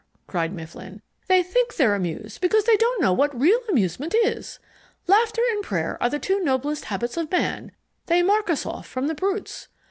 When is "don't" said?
2.75-3.03